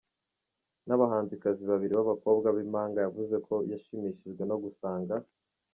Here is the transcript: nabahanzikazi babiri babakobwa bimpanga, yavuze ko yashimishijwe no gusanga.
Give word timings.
nabahanzikazi 0.87 1.63
babiri 1.71 1.93
babakobwa 1.99 2.47
bimpanga, 2.57 2.97
yavuze 3.05 3.35
ko 3.47 3.55
yashimishijwe 3.71 4.43
no 4.49 4.57
gusanga. 4.63 5.15